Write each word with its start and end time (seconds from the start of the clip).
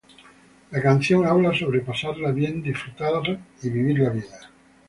La 0.71 0.81
canción 0.81 1.27
habla 1.27 1.53
sobre 1.53 1.81
pasarla 1.81 2.31
bien, 2.31 2.63
disfrutar 2.63 3.11
y 3.61 3.69
vivir 3.69 3.99
la 3.99 4.09
vida. 4.09 4.49